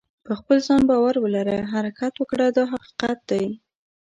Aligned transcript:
په 0.25 0.31
خپل 0.39 0.57
ځان 0.67 0.81
باور 0.89 1.15
ولره 1.23 1.57
حرکت 1.73 2.13
وکړه 2.17 2.47
دا 2.57 2.63
حقیقت 2.73 3.19
دی. 3.31 3.45